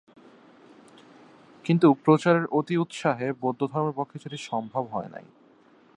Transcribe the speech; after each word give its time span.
কিন্তু 1.65 1.87
প্রচারের 2.05 2.45
অতি 2.51 2.75
উৎসাহে 2.77 3.27
বৌদ্ধধর্মের 3.41 3.95
পক্ষে 3.95 4.17
সেটি 4.19 4.37
সম্ভব 4.37 4.83
হয় 4.85 5.09
নাই। 5.11 5.25